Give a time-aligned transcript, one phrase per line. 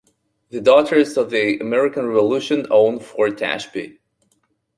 [0.49, 3.99] The Daughters of the American Revolution own Fort Ashby.